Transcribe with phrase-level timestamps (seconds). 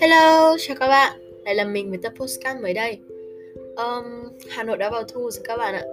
[0.00, 1.20] Hello, chào các bạn.
[1.44, 2.98] Lại là mình với tập postcard mới đây.
[3.76, 4.04] Um,
[4.48, 5.84] Hà Nội đã vào thu rồi các bạn ạ.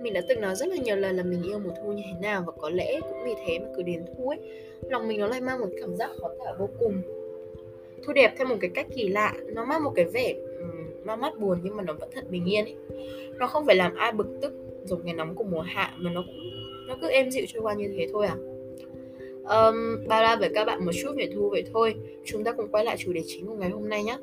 [0.00, 2.20] Mình đã từng nói rất là nhiều lần là mình yêu mùa thu như thế
[2.20, 4.38] nào và có lẽ cũng vì thế mà cứ đến thu ấy,
[4.82, 7.02] lòng mình nó lại mang một cảm giác khó tả vô cùng.
[8.06, 11.20] Thu đẹp theo một cái cách kỳ lạ, nó mang một cái vẻ um, mang
[11.20, 12.76] mắt buồn nhưng mà nó vẫn thật bình yên ấy.
[13.38, 14.52] Nó không phải làm ai bực tức
[14.84, 16.57] giống ngày nóng của mùa hạ mà nó cũng
[16.88, 18.36] nó cứ êm dịu trôi qua như thế thôi à?
[19.42, 21.94] Um, bao la với các bạn một chút về thu vậy thôi.
[22.24, 24.18] Chúng ta cùng quay lại chủ đề chính của ngày hôm nay nhé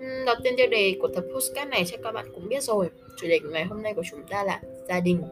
[0.00, 2.90] um, tên tiêu đề của tập postcard này chắc các bạn cũng biết rồi.
[3.16, 5.22] Chủ đề của ngày hôm nay của chúng ta là gia đình.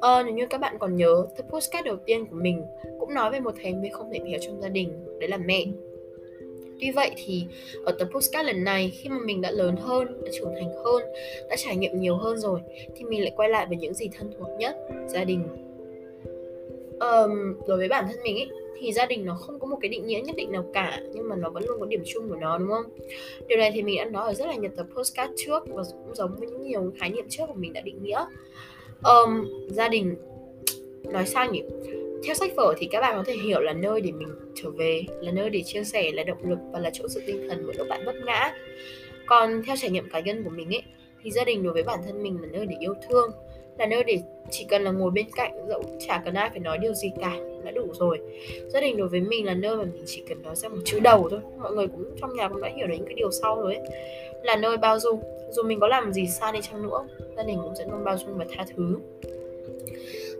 [0.00, 2.62] Ờ, nếu như các bạn còn nhớ, tập postcard đầu tiên của mình
[3.00, 5.64] cũng nói về một thành viên không thể thiếu trong gia đình, đấy là mẹ.
[6.80, 7.44] Tuy vậy thì
[7.84, 11.02] ở tập postcard lần này khi mà mình đã lớn hơn, đã trưởng thành hơn,
[11.50, 12.60] đã trải nghiệm nhiều hơn rồi
[12.96, 15.42] thì mình lại quay lại với những gì thân thuộc nhất, gia đình.
[17.00, 18.48] Um, đối với bản thân mình ý,
[18.80, 21.28] thì gia đình nó không có một cái định nghĩa nhất định nào cả nhưng
[21.28, 22.84] mà nó vẫn luôn có điểm chung của nó đúng không?
[23.48, 26.14] Điều này thì mình đã nói ở rất là nhiều tập postcard trước và cũng
[26.14, 28.24] giống với những nhiều khái niệm trước của mình đã định nghĩa.
[29.04, 30.14] Um, gia đình
[31.04, 31.62] nói sao nhỉ?
[32.24, 35.04] Theo sách vở thì các bạn có thể hiểu là nơi để mình trở về,
[35.20, 37.74] là nơi để chia sẻ, là động lực và là chỗ sự tinh thần mỗi
[37.78, 38.54] lúc bạn vấp ngã.
[39.26, 40.82] Còn theo trải nghiệm cá nhân của mình ấy,
[41.22, 43.30] thì gia đình đối với bản thân mình là nơi để yêu thương,
[43.78, 44.18] là nơi để
[44.50, 47.36] chỉ cần là ngồi bên cạnh dẫu chả cần ai phải nói điều gì cả,
[47.64, 48.18] đã đủ rồi.
[48.68, 51.00] Gia đình đối với mình là nơi mà mình chỉ cần nói ra một chữ
[51.00, 53.56] đầu thôi, mọi người cũng trong nhà cũng đã hiểu được những cái điều sau
[53.56, 53.84] rồi ấy.
[54.42, 57.06] Là nơi bao dung, dù mình có làm gì sai đi chăng nữa,
[57.36, 58.98] gia đình cũng sẽ luôn bao dung và tha thứ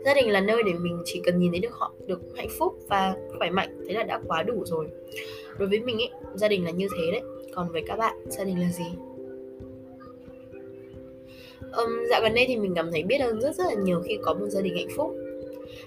[0.05, 2.73] gia đình là nơi để mình chỉ cần nhìn thấy được họ được hạnh phúc
[2.87, 4.87] và khỏe mạnh thế là đã quá đủ rồi.
[5.57, 7.21] Đối với mình ấy gia đình là như thế đấy.
[7.53, 8.85] Còn với các bạn gia đình là gì?
[11.71, 14.17] Um, dạo gần đây thì mình cảm thấy biết ơn rất rất là nhiều khi
[14.21, 15.15] có một gia đình hạnh phúc.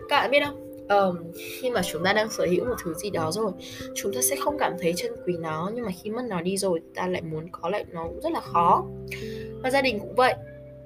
[0.09, 0.62] Các bạn biết không?
[0.89, 3.53] Um, khi mà chúng ta đang sở hữu một thứ gì đó rồi
[3.94, 6.56] chúng ta sẽ không cảm thấy trân quý nó nhưng mà khi mất nó đi
[6.56, 8.84] rồi ta lại muốn có lại nó cũng rất là khó.
[9.62, 10.34] Và gia đình cũng vậy.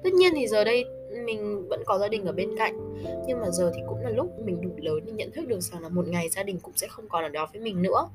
[0.03, 0.85] Tất nhiên thì giờ đây
[1.25, 2.95] mình vẫn có gia đình ở bên cạnh.
[3.27, 5.81] Nhưng mà giờ thì cũng là lúc mình đủ lớn để nhận thức được rằng
[5.81, 8.09] là một ngày gia đình cũng sẽ không còn ở đó với mình nữa.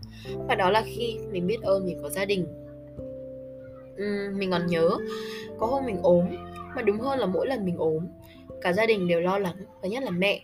[0.48, 2.46] Và đó là khi mình biết ơn mình có gia đình.
[4.02, 4.90] Uhm, mình còn nhớ
[5.58, 6.24] có hôm mình ốm
[6.76, 8.06] mà đúng hơn là mỗi lần mình ốm
[8.62, 10.42] cả gia đình đều lo lắng và nhất là mẹ.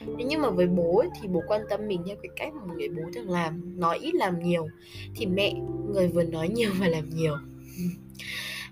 [0.00, 2.64] Thế nhưng mà với bố ấy, thì bố quan tâm mình theo cái cách mà
[2.64, 4.68] một người bố thường làm Nói ít làm nhiều
[5.16, 5.54] Thì mẹ,
[5.94, 7.36] người vừa nói nhiều và làm nhiều.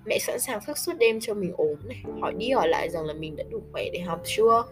[0.09, 2.03] Mẹ sẵn sàng thức suốt đêm cho mình ốm này.
[2.21, 4.65] Hỏi đi hỏi lại rằng là mình đã đủ khỏe để học chưa?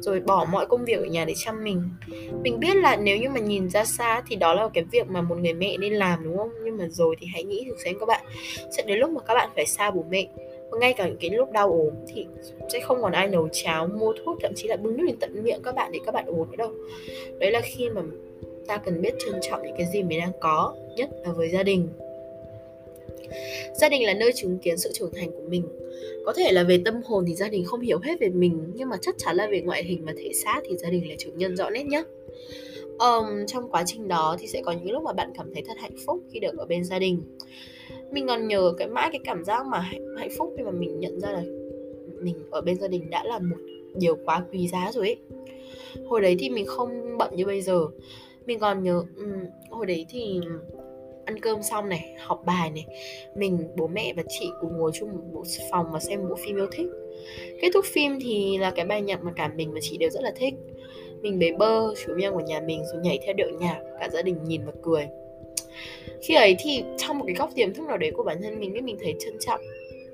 [0.00, 1.82] Rồi bỏ mọi công việc ở nhà để chăm mình.
[2.42, 5.22] Mình biết là nếu như mà nhìn ra xa Thì đó là cái việc mà
[5.22, 6.50] một người mẹ nên làm, đúng không?
[6.64, 8.24] Nhưng mà rồi thì hãy nghĩ thử xem các bạn.
[8.76, 10.26] Sẽ đến lúc mà các bạn phải xa bố mẹ.
[10.70, 12.26] Và ngay cả những cái lúc đau ốm thì
[12.72, 15.42] sẽ không còn ai nấu cháo, mua thuốc, thậm chí là bưng nước đến tận
[15.42, 16.70] miệng các bạn để các bạn uống nữa đâu.
[17.38, 18.02] Đấy là khi mà
[18.66, 21.62] ta cần biết trân trọng những cái gì mình đang có, nhất là với gia
[21.62, 21.88] đình
[23.80, 25.64] gia đình là nơi chứng kiến sự trưởng thành của mình.
[26.26, 28.88] Có thể là về tâm hồn thì gia đình không hiểu hết về mình nhưng
[28.88, 31.30] mà chắc chắn là về ngoại hình và thể xác thì gia đình là chủ
[31.36, 32.08] nhân rõ nét nhất
[32.98, 35.74] um, trong quá trình đó thì sẽ có những lúc mà bạn cảm thấy thật
[35.78, 37.22] hạnh phúc khi được ở bên gia đình.
[38.12, 39.78] Mình còn nhớ cái mãi cái cảm giác mà
[40.18, 41.42] hạnh phúc khi mà mình nhận ra là
[42.20, 43.56] mình ở bên gia đình đã là một
[43.94, 45.16] điều quá quý giá rồi ấy.
[46.06, 47.86] Hồi đấy thì mình không bận như bây giờ.
[48.46, 49.32] Mình còn nhớ um,
[49.70, 50.40] hồi đấy thì
[51.24, 52.86] ăn cơm xong này, học bài này,
[53.34, 56.56] mình, bố mẹ và chị cùng ngồi chung một bộ phòng và xem bộ phim
[56.56, 56.86] yêu thích.
[57.60, 60.22] Kết thúc phim thì là cái bài nhạc mà cả mình và chị đều rất
[60.22, 60.54] là thích.
[61.20, 64.22] Mình bế bơ chú mèo của nhà mình rồi nhảy theo điệu nhạc, cả gia
[64.22, 65.06] đình nhìn và cười.
[66.22, 68.74] Khi ấy thì trong một cái góc tiềm thức nào đấy của bản thân mình
[68.74, 69.60] ấy, mình thấy trân trọng.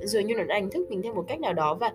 [0.00, 1.92] Dường như nó đã đánh thức mình theo một cách nào đó và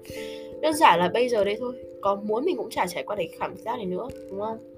[0.61, 1.73] đơn giản là bây giờ đây thôi.
[2.01, 4.74] Có muốn mình cũng chả trải qua cái cảm giác này nữa, đúng không?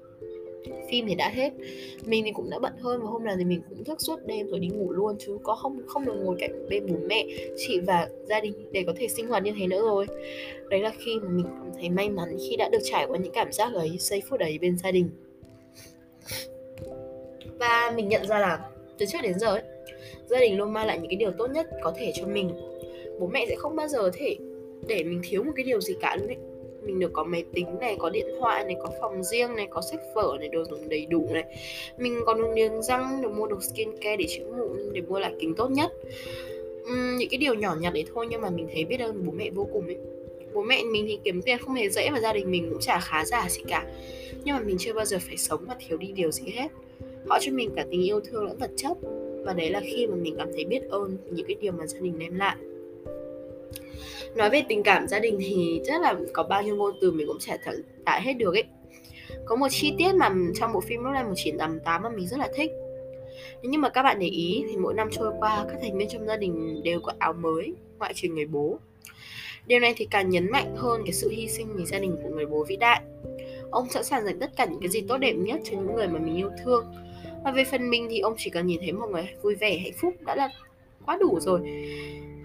[0.90, 1.52] Phim thì đã hết.
[2.04, 4.46] Mình thì cũng đã bận hơn và hôm nào thì mình cũng thức suốt đêm
[4.48, 7.80] rồi đi ngủ luôn, chứ có không không được ngồi cạnh bên bố mẹ, chị
[7.80, 10.06] và gia đình để có thể sinh hoạt như thế nữa rồi.
[10.70, 13.32] Đấy là khi mà mình cảm thấy may mắn khi đã được trải qua những
[13.32, 15.10] cảm giác ấy, giây phút đấy bên gia đình.
[17.58, 18.58] Và mình nhận ra là
[18.98, 19.62] từ trước đến giờ ấy,
[20.26, 22.50] gia đình luôn mang lại những cái điều tốt nhất có thể cho mình.
[23.20, 24.36] Bố mẹ sẽ không bao giờ thể
[24.88, 26.36] để mình thiếu một cái điều gì cả luôn ấy
[26.82, 29.80] mình được có máy tính này có điện thoại này có phòng riêng này có
[29.80, 31.44] sách vở này đồ dùng đầy đủ này.
[31.98, 35.18] Mình còn được niềng răng được mua được skin care để chữa mụn để mua
[35.18, 35.92] lại kính tốt nhất.
[36.92, 39.32] Uhm, những cái điều nhỏ nhặt đấy thôi nhưng mà mình thấy biết ơn bố
[39.32, 39.96] mẹ vô cùng ấy.
[40.52, 43.00] Bố mẹ mình thì kiếm tiền không hề dễ và gia đình mình cũng chả
[43.00, 43.86] khá giả gì cả.
[44.44, 46.68] Nhưng mà mình chưa bao giờ phải sống và thiếu đi điều gì hết.
[47.28, 48.98] Họ cho mình cả tình yêu thương lẫn vật chất.
[49.44, 52.00] Và đấy là khi mà mình cảm thấy biết ơn những cái điều mà gia
[52.00, 52.56] đình đem lại
[54.34, 57.26] nói về tình cảm gia đình thì rất là có bao nhiêu ngôn từ mình
[57.26, 57.72] cũng chả thể
[58.04, 58.64] tả hết được ấy.
[59.44, 62.48] Có một chi tiết mà trong bộ phim lúc này 1988 mà mình rất là
[62.54, 62.70] thích.
[63.62, 66.08] Nếu như mà các bạn để ý thì mỗi năm trôi qua, các thành viên
[66.08, 68.78] trong gia đình đều có áo mới, ngoại trừ người bố.
[69.66, 72.28] Điều này thì càng nhấn mạnh hơn cái sự hy sinh vì gia đình của
[72.28, 73.00] người bố vĩ đại.
[73.70, 76.08] Ông sẵn sàng dành tất cả những cái gì tốt đẹp nhất cho những người
[76.08, 76.86] mà mình yêu thương.
[77.44, 79.92] Và về phần mình thì ông chỉ cần nhìn thấy một người vui vẻ, hạnh
[80.00, 80.48] phúc đã là
[81.08, 81.60] quá đủ rồi.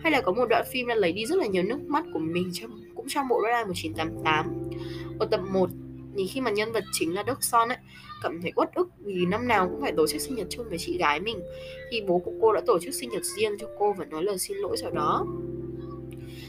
[0.02, 2.20] Hay là có một đoạn phim đã lấy đi rất là nhiều nước mắt của
[2.20, 4.70] mình trong cũng trong bộ Red 1988
[5.20, 5.70] ở tập 1
[6.16, 7.78] thì khi mà nhân vật chính là Đức Son ấy
[8.24, 10.78] cảm thấy uất ức vì năm nào cũng phải tổ chức sinh nhật chung với
[10.78, 11.40] chị gái mình.
[11.92, 14.38] Thì bố của cô đã tổ chức sinh nhật riêng cho cô và nói lời
[14.38, 15.26] xin lỗi sau đó.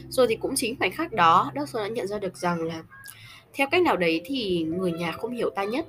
[0.09, 2.83] Rồi thì cũng chính khoảnh khắc đó Đức Son đã nhận ra được rằng là
[3.53, 5.85] theo cách nào đấy thì người nhà không hiểu ta nhất.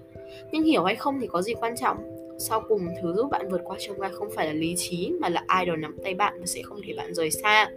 [0.52, 3.60] Nhưng hiểu hay không thì có gì quan trọng sau cùng thứ giúp bạn vượt
[3.64, 6.36] qua trong gai không phải là lý trí, mà là ai đó nắm tay bạn
[6.40, 7.70] và sẽ không để bạn rời xa.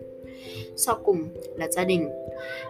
[0.76, 2.10] Sau cùng là gia đình.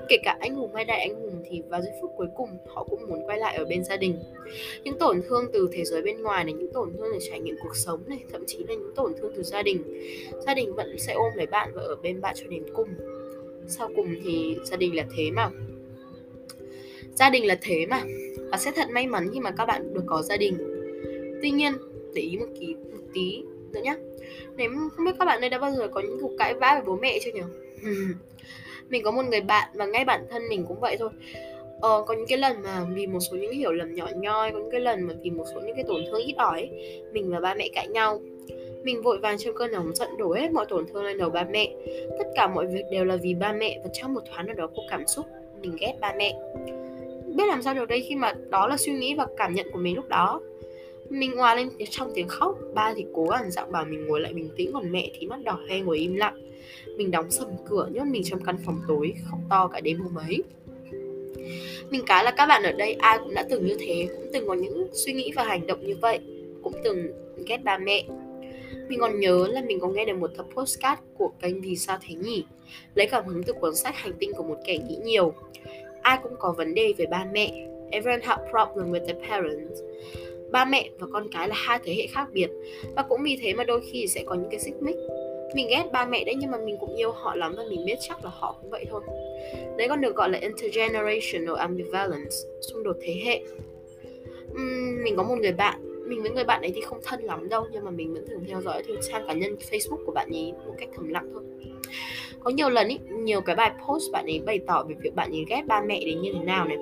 [0.09, 2.83] Kể cả anh hùng hay đại anh hùng thì vào giây phút cuối cùng họ
[2.89, 4.19] cũng muốn quay lại ở bên gia đình.
[4.83, 7.55] Những tổn thương từ thế giới bên ngoài này, những tổn thương từ trải nghiệm
[7.63, 9.83] cuộc sống này, thậm chí là những tổn thương từ gia đình.
[10.45, 12.89] Gia đình vẫn sẽ ôm lấy bạn và ở bên bạn cho đến cùng.
[13.67, 15.49] Sau cùng thì gia đình là thế mà.
[17.13, 18.03] Gia đình là thế mà.
[18.51, 20.57] Và sẽ thật may mắn khi mà các bạn được có gia đình
[21.41, 21.73] tuy nhiên
[22.13, 23.43] để ý một tí một tí
[23.73, 23.95] nữa nhé
[24.57, 26.83] nếu không biết các bạn đây đã bao giờ có những cuộc cãi vã với
[26.85, 27.41] bố mẹ chưa nhỉ?
[28.89, 31.09] Mình có một người bạn và ngay bản thân mình cũng vậy thôi.
[31.81, 34.51] Ờ, có những cái lần mà vì một số những cái hiểu lầm nhỏ nhoi
[34.51, 36.69] có những cái lần mà vì một số những cái tổn thương ít ỏi
[37.13, 38.21] mình và ba mẹ cãi nhau.
[38.83, 41.43] Mình vội vàng trong cơn nóng giận đổ hết mọi tổn thương lên đầu ba
[41.51, 41.73] mẹ.
[42.17, 44.67] Tất cả mọi việc đều là vì ba mẹ và trong một thoáng nào đó
[44.75, 45.25] có cảm xúc
[45.61, 46.39] mình ghét ba mẹ.
[47.35, 49.79] Biết làm sao được đây khi mà đó là suy nghĩ và cảm nhận của
[49.79, 50.41] mình lúc đó
[51.09, 52.57] mình hòa lên trong tiếng khóc.
[52.73, 55.43] Ba thì cố gắng dặn bảo mình ngồi lại bình tĩnh, còn mẹ thì mắt
[55.43, 56.51] đỏ hoe ngồi im lặng.
[56.97, 60.15] Mình đóng sầm cửa, nhốt mình trong căn phòng tối, khóc to cả đêm hôm
[60.15, 60.43] ấy.
[61.89, 64.47] Mình cá là các bạn ở đây, ai cũng đã từng như thế, cũng từng
[64.47, 66.19] có những suy nghĩ và hành động như vậy,
[66.63, 67.07] cũng từng
[67.47, 68.05] ghét ba mẹ.
[68.89, 71.97] Mình còn nhớ là mình có nghe được một tập postcard của kênh Vì sao
[72.01, 72.43] thế nhỉ?
[72.95, 75.33] Lấy cảm hứng từ cuốn sách Hành tinh của một kẻ nghĩ nhiều.
[76.01, 77.67] Ai cũng có vấn đề về ba mẹ.
[77.91, 79.79] Everyone have problem with their parents
[80.51, 82.47] ba mẹ và con cái là hai thế hệ khác biệt.
[82.95, 84.95] Và cũng vì thế mà đôi khi sẽ có những cái xích mích.
[85.55, 87.97] Mình ghét ba mẹ đấy nhưng mà mình cũng yêu họ lắm và mình biết
[88.07, 89.01] chắc là họ cũng vậy thôi.
[89.77, 93.41] Đấy còn được gọi là intergenerational ambivalence xung đột thế hệ.
[94.51, 97.49] Uhm, mình có một người bạn mình với người bạn ấy thì không thân lắm
[97.49, 100.29] đâu nhưng mà mình vẫn thường theo dõi thường trang cá nhân facebook của bạn
[100.31, 101.43] ấy một cách thầm lặng thôi.
[102.43, 105.31] Có nhiều lần ý, nhiều cái bài post bạn ấy bày tỏ về việc bạn
[105.31, 106.77] ấy ghét ba mẹ đến như thế nào này.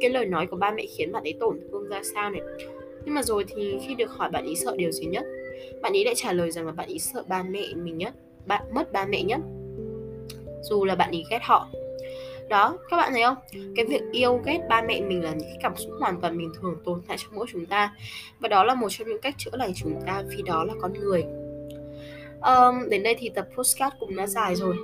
[0.00, 2.40] Cái lời nói của ba mẹ khiến bạn ấy tổn thương ra sao này
[3.04, 5.24] nhưng mà rồi thì khi được hỏi bạn ý sợ điều gì nhất?
[5.82, 8.14] Bạn ý lại trả lời rằng là bạn ý sợ ba mẹ mình nhất
[8.46, 9.40] bạn mất ba mẹ nhất.
[10.62, 11.68] Dù là bạn ý ghét họ.
[12.48, 13.36] Đó các bạn thấy không?
[13.76, 16.52] Cái việc yêu ghét ba mẹ mình là những cái cảm xúc hoàn toàn bình
[16.60, 17.94] thường tồn tại trong mỗi chúng ta.
[18.40, 20.92] Và đó là một trong những cách chữa lành chúng ta vì đó là con
[20.92, 21.24] người.
[22.40, 24.76] Um, đến đây thì tập postcard cũng đã dài rồi.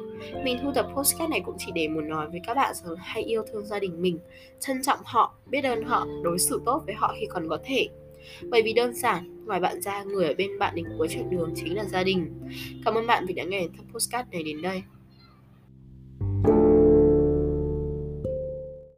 [0.45, 3.23] Mình thu tập postcard này cũng chỉ để muốn nói với các bạn rằng hãy
[3.23, 4.19] yêu thương gia đình mình
[4.61, 7.89] trân trọng họ biết ơn họ đối xử tốt với họ khi còn có thể
[8.51, 11.53] bởi vì đơn giản, ngoài bạn ra, người ở bên bạn đến cuối chặng đường
[11.57, 12.27] chính là gia đình.
[12.85, 14.83] Cảm ơn bạn vì đã nghe tập postcard này đến đây.